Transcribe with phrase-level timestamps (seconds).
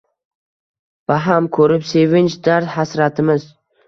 [1.11, 3.47] Baham ko’rib sevinch, dard-hasratimiz—